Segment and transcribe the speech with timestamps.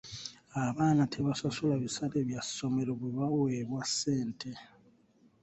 [0.65, 4.51] Abaana tebasasula bisale bya ssomero bwe baweebwa ssente.